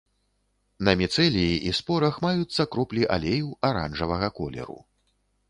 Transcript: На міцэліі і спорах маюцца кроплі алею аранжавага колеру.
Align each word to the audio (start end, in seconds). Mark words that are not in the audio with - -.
На 0.87 0.95
міцэліі 1.01 1.59
і 1.71 1.73
спорах 1.81 2.17
маюцца 2.27 2.67
кроплі 2.77 3.03
алею 3.19 3.53
аранжавага 3.71 4.33
колеру. 4.43 4.79